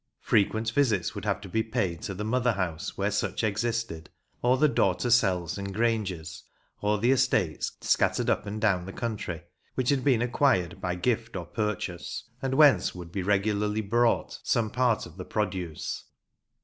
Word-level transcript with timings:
Frequent 0.23 0.71
visits 0.71 1.13
would 1.13 1.25
have 1.25 1.41
to 1.41 1.47
be 1.47 1.61
paid 1.61 2.01
to 2.01 2.15
the 2.15 2.23
mother 2.23 2.53
house, 2.53 2.97
where 2.97 3.11
such 3.11 3.43
existed, 3.43 4.09
or 4.41 4.57
the 4.57 4.67
daughter 4.67 5.11
cells 5.11 5.59
and 5.59 5.75
granges, 5.75 6.41
or 6.81 6.97
the 6.97 7.11
estates 7.11 7.73
scattered 7.81 8.27
up 8.27 8.47
and 8.47 8.59
down 8.59 8.87
the 8.87 8.93
country, 8.93 9.43
which 9.75 9.89
had 9.91 10.03
been 10.03 10.23
acquired 10.23 10.81
by 10.81 10.95
gift 10.95 11.35
or 11.35 11.45
purchase, 11.45 12.23
and 12.41 12.55
whence 12.55 12.95
would 12.95 13.11
be 13.11 13.21
regularly 13.21 13.81
brought 13.81 14.39
some 14.41 14.71
part 14.71 15.05
of 15.05 15.17
the 15.17 15.23
produce. 15.23 16.05